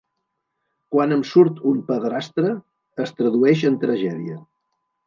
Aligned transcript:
Quan 0.95 1.13
em 1.17 1.21
surt 1.33 1.61
un 1.73 1.83
padrastre, 1.91 2.55
es 3.07 3.17
tradueix 3.21 3.67
en 3.73 3.81
tragèdia. 3.87 4.43